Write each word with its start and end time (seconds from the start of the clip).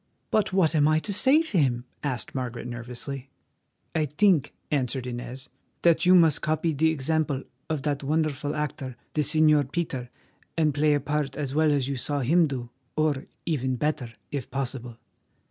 "But 0.31 0.51
what 0.51 0.73
am 0.73 0.87
I 0.87 0.97
to 0.97 1.13
say 1.13 1.43
to 1.43 1.59
him?" 1.59 1.85
asked 2.03 2.33
Margaret 2.33 2.65
nervously. 2.65 3.29
"I 3.93 4.07
think," 4.07 4.51
answered 4.71 5.05
Inez, 5.05 5.47
"that 5.83 6.07
you 6.07 6.15
must 6.15 6.41
copy 6.41 6.73
the 6.73 6.89
example 6.89 7.43
of 7.69 7.83
that 7.83 8.01
wonderful 8.03 8.55
actor, 8.55 8.95
the 9.13 9.21
Señor 9.21 9.71
Peter, 9.71 10.09
and 10.57 10.73
play 10.73 10.95
a 10.95 10.99
part 10.99 11.37
as 11.37 11.53
well 11.53 11.71
as 11.71 11.87
you 11.87 11.97
saw 11.97 12.21
him 12.21 12.47
do, 12.47 12.71
or 12.95 13.27
even 13.45 13.75
better, 13.75 14.11
if 14.31 14.49
possible." 14.49 14.97